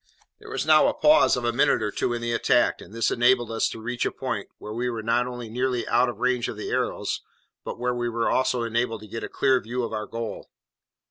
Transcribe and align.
There 0.39 0.49
was 0.49 0.65
now 0.65 0.87
a 0.87 0.95
pause 0.95 1.37
of 1.37 1.45
a 1.45 1.53
minute 1.53 1.83
or 1.83 1.91
two 1.91 2.11
in 2.11 2.23
the 2.23 2.31
attack, 2.33 2.81
and 2.81 2.91
this 2.91 3.11
enabled 3.11 3.51
us 3.51 3.69
to 3.69 3.79
reach 3.79 4.03
a 4.03 4.11
point 4.11 4.49
where 4.57 4.73
we 4.73 4.89
were 4.89 5.03
not 5.03 5.27
only 5.27 5.47
nearly 5.47 5.87
out 5.87 6.09
of 6.09 6.17
range 6.17 6.47
of 6.49 6.57
the 6.57 6.71
arrows, 6.71 7.21
but 7.63 7.77
where 7.77 7.93
we 7.93 8.09
were 8.09 8.27
also 8.27 8.63
enabled 8.63 9.01
to 9.01 9.07
get 9.07 9.23
a 9.23 9.29
clear 9.29 9.61
view 9.61 9.83
of 9.83 9.93
our 9.93 10.07
goal. 10.07 10.49